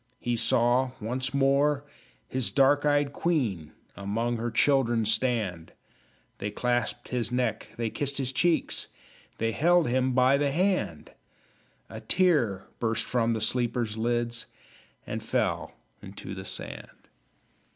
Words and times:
He 0.19 0.35
saw 0.35 0.93
once 0.99 1.31
more 1.31 1.85
his 2.27 2.49
dark 2.49 2.87
eyed 2.87 3.13
queen 3.13 3.71
Among 3.95 4.37
her 4.37 4.49
children 4.49 5.05
stand; 5.05 5.73
They 6.39 6.49
clasped 6.49 7.09
his 7.09 7.31
neck, 7.31 7.67
they 7.77 7.91
kissed 7.91 8.17
his 8.17 8.31
cheeks, 8.33 8.87
They 9.37 9.51
held 9.51 9.87
him 9.87 10.13
by 10.13 10.39
the 10.39 10.49
hand! 10.51 11.11
A 11.87 11.99
tear 12.01 12.65
burst 12.79 13.05
from 13.05 13.33
the 13.33 13.41
sleeper's 13.41 13.95
lids 13.95 14.47
And 15.05 15.21
fell 15.21 15.75
into 16.01 16.33
the 16.33 16.45
sand. 16.45 17.09